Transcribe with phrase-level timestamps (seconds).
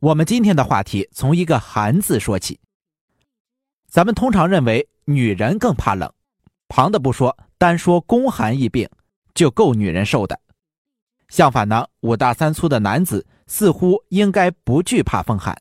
[0.00, 2.60] 我们今天的话题从一个“寒”字说起。
[3.88, 6.08] 咱们通常认为女人更怕冷，
[6.68, 8.88] 旁的不说，单说宫寒疫病
[9.34, 10.38] 就够女人受的。
[11.28, 15.60] 相反呢，五大三粗的男子似乎应该不惧怕风寒。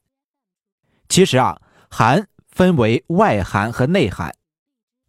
[1.10, 1.60] 其实啊，
[1.90, 4.32] 寒分为外寒和内寒，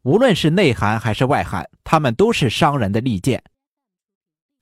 [0.04, 3.44] 无论是内寒还是外寒，他们都是伤人的利剑。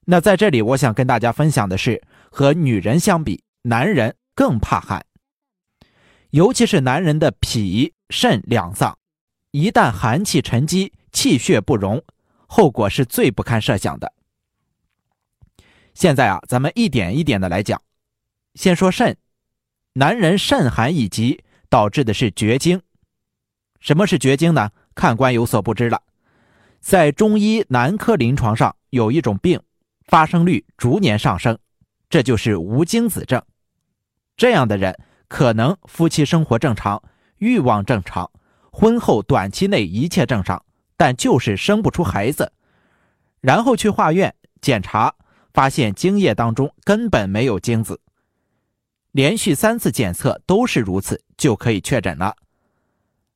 [0.06, 5.04] 那在这里，我想跟大家分享的是，和女人相比，男人更怕寒，
[6.30, 7.92] 尤其是男人的脾。
[8.08, 8.96] 肾两脏，
[9.50, 12.04] 一旦寒气沉积，气血不容，
[12.46, 14.12] 后果是最不堪设想的。
[15.92, 17.82] 现在啊，咱们一点一点的来讲。
[18.54, 19.16] 先说肾，
[19.94, 22.80] 男人肾寒以及导致的是绝经。
[23.80, 24.70] 什么是绝经呢？
[24.94, 26.00] 看官有所不知了，
[26.78, 29.60] 在中医男科临床上有一种病，
[30.06, 31.58] 发生率逐年上升，
[32.08, 33.42] 这就是无精子症。
[34.36, 34.98] 这样的人
[35.28, 37.02] 可能夫妻生活正常。
[37.38, 38.30] 欲望正常，
[38.72, 40.64] 婚后短期内一切正常，
[40.96, 42.50] 但就是生不出孩子。
[43.42, 45.14] 然后去化验检查，
[45.52, 48.00] 发现精液当中根本没有精子。
[49.12, 52.34] 连续三次检测都是如此，就可以确诊了。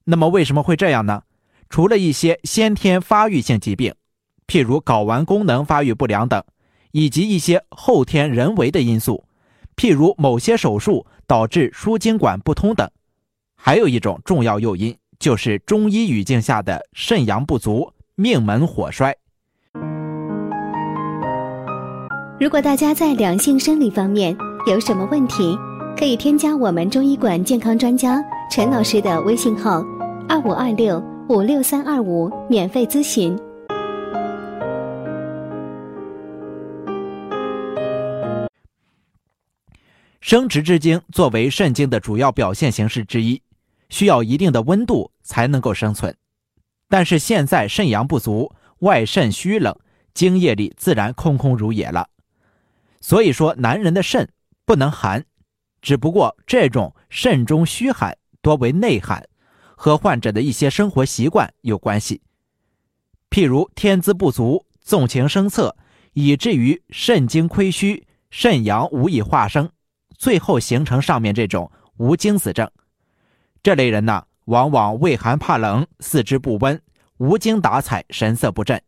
[0.05, 1.23] 那么为什么会这样呢？
[1.69, 3.95] 除了一些先天发育性疾病，
[4.47, 6.43] 譬如睾丸功能发育不良等，
[6.93, 9.27] 以及一些后天人为的因素，
[9.81, 12.87] 譬如某些手术导致输精管不通等。
[13.57, 19.17] 还有一种重要诱因，就是中医语境下的肾阳不足、命门火衰。
[22.39, 25.57] 如果大家在两性生理方面有什么问题，
[25.97, 29.83] 可以添加我们中医馆健康专家陈老师的微信号：
[30.29, 33.35] 二五二六五六三二五，免费咨询。
[40.21, 43.43] 生殖之精作为肾经的主要表现形式之一。
[43.89, 46.17] 需要一定的温度才能够生存，
[46.89, 49.77] 但是现在肾阳不足，外肾虚冷，
[50.15, 52.09] 精液里自然空空如也了。
[53.01, 54.29] 所以说，男人的肾
[54.65, 55.25] 不能寒，
[55.83, 59.29] 只不过这种肾中虚寒多为内寒，
[59.75, 62.23] 和患者的一些生活习惯有关系。
[63.29, 65.77] 譬如天资不足，纵情声色，
[66.13, 69.69] 以至于肾精亏虚，肾阳无以化生，
[70.21, 72.71] 最后形成上面这种无精子症。
[73.63, 76.79] 这类人呢，往往畏寒怕冷，四肢不温，
[77.17, 78.79] 无精打采，神色不振，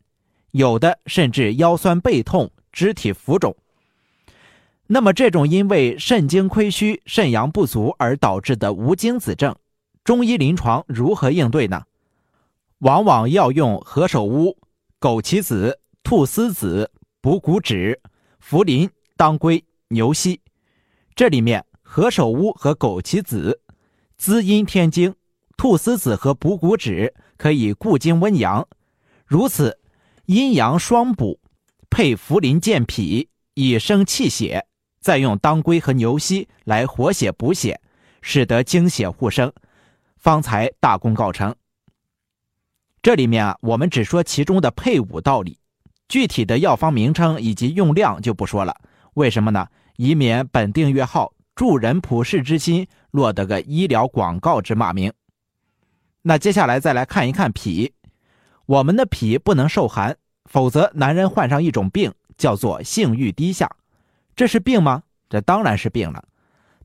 [0.51, 3.55] 有的甚至腰酸背痛，肢体浮肿。
[4.85, 9.55] 那么，这种因为肾精亏虚、肾阳不足而导致的无精子症，
[10.03, 11.83] 中医临床如何应对呢？
[12.77, 14.55] 往往要用何首乌、
[14.99, 16.91] 枸杞子、菟丝子、
[17.21, 17.99] 补骨脂、
[18.39, 20.39] 茯苓、当归、牛膝。
[21.15, 23.61] 这里面，何首乌和枸杞子。
[24.17, 25.13] 滋阴添精，
[25.57, 28.67] 菟丝子和补骨脂可以固精温阳，
[29.25, 29.79] 如此
[30.25, 31.39] 阴阳双补，
[31.89, 34.65] 配茯苓健脾，以生气血，
[35.01, 37.79] 再用当归和牛膝来活血补血，
[38.21, 39.51] 使得精血互生，
[40.17, 41.53] 方才大功告成。
[43.03, 45.59] 这里面啊，我们只说其中的配伍道理，
[46.07, 48.75] 具体的药方名称以及用量就不说了。
[49.15, 49.67] 为什么呢？
[49.97, 52.87] 以免本订阅号助人普世之心。
[53.13, 55.13] 落得个医疗广告之骂名。
[56.23, 57.93] 那接下来再来看一看脾，
[58.65, 63.69] 我们的脾不能受寒，否则男人患上一种病，叫做性欲低下。
[64.35, 65.03] 这是病吗？
[65.29, 66.25] 这当然是病了。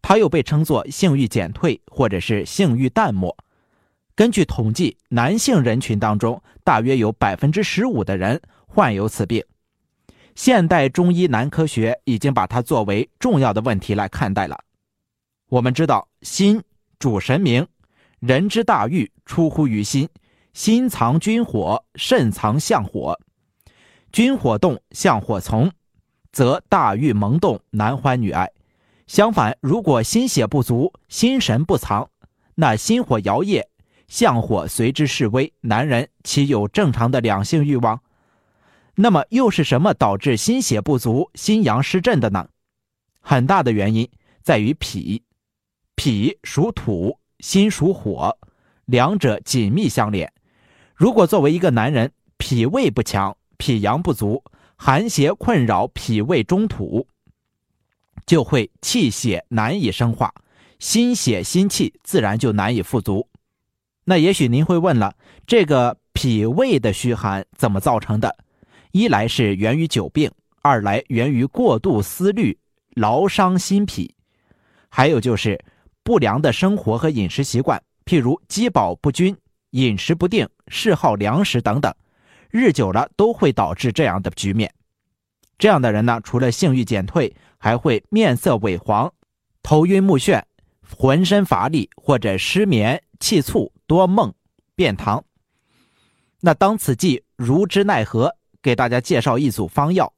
[0.03, 3.35] 它又被称作性欲减退或者是性欲淡漠。
[4.15, 9.43] 根据统计，男性人群当中大约有百分之十五的人患有此病。
[10.39, 14.57] 现代中医男科学已经把它作为重要的问题来看待了。
[15.49, 16.63] 我们知道，心
[17.01, 17.67] 主神明，
[18.21, 20.09] 人之大欲出乎于心，
[20.53, 23.19] 心藏君火，肾藏相火，
[24.13, 25.73] 君火动，相火从，
[26.31, 28.49] 则大欲萌动，男欢女爱。
[29.09, 32.09] 相反，如果心血不足，心神不藏，
[32.55, 33.65] 那心火摇曳，
[34.07, 38.01] 相火随之示威，男人岂有正常的两性欲望？
[39.01, 42.49] 那么，又是什么导致心血不足、心阳失振的呢？
[43.21, 44.11] 很大的原因
[44.43, 45.23] 在于脾。
[45.95, 48.37] 脾属土，心属火，
[48.87, 50.33] 两者紧密相连。
[50.97, 54.43] 如果作为一个男人，脾胃不强，脾阳不足，
[54.75, 57.07] 寒邪困扰脾胃中土，
[58.27, 60.35] 就会气血难以生化，
[60.81, 63.29] 心血心气自然就难以富足。
[64.05, 65.15] 那也许您会问了，
[65.47, 68.37] 这个脾胃的虚寒怎么造成的？
[68.99, 70.29] 一来是源于久病，
[70.61, 72.59] 二来源于过度思虑，
[72.97, 74.13] 劳伤心脾。
[74.89, 75.65] 还有就是
[76.03, 79.37] 不良的生活和饮食习惯，譬如饥饱不均、
[79.71, 81.95] 饮食不定、嗜好粮食等等，
[82.51, 84.75] 日久了都会导致这样的局面。
[85.59, 89.13] 这样的人呢，除了性欲减退，还会面色萎黄、
[89.63, 90.43] 头晕目眩、
[90.99, 94.35] 浑身乏力或者失眠、气促、多梦、
[94.75, 95.23] 便溏。
[96.41, 98.35] 那当此际如之奈何？
[98.63, 100.13] 给大家介绍一组方药：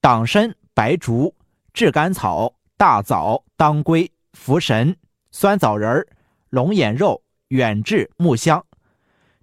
[0.00, 1.34] 党参、白术、
[1.72, 4.96] 炙甘草、大枣、当归、茯神、
[5.30, 6.06] 酸枣仁、
[6.50, 8.64] 龙眼肉、远志、木香。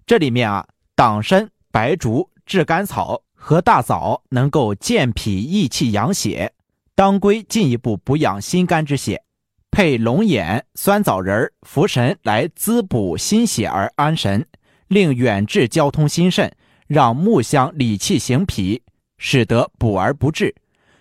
[0.06, 6.50] 这里面啊，党参、白术、炙甘草和大枣能够健脾益气、养血；
[6.94, 9.22] 当归进一步补养心肝之血，
[9.70, 14.46] 配龙眼、酸枣仁、茯神来滋补心血而安神。
[14.88, 16.54] 令远志交通心肾，
[16.86, 18.82] 让木香理气行脾，
[19.18, 20.54] 使得补而不滞。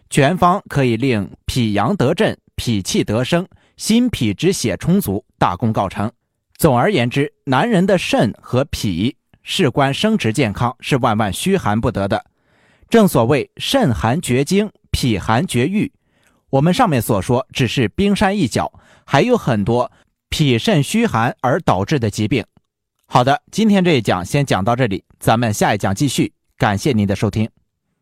[0.09, 3.47] 全方可以令脾阳得振，脾气得生，
[3.77, 6.11] 心脾之血充足，大功告成。
[6.57, 12.23] 总而言之，男人的肾和脾事关生殖健康，是万万虚寒不得的。
[12.89, 15.91] 正所谓肾寒绝经，脾寒绝育。
[16.51, 18.71] 我们上面所说只是冰山一角，
[19.03, 19.91] 还有很多
[20.29, 22.45] 脾肾虚寒而导致的疾病。
[23.13, 26.33] 好的，今天这一讲先讲到这里，咱们下一讲继续。
[26.57, 27.47] 感谢您的收听。